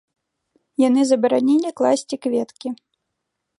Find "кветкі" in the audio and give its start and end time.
2.27-2.67